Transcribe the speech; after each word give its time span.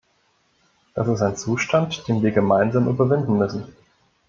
Das 0.95 1.07
ist 1.07 1.21
ein 1.21 1.35
Zustand, 1.37 2.07
den 2.07 2.23
wir 2.23 2.31
gemeinsam 2.31 2.87
überwinden 2.89 3.37
müssen. 3.37 3.67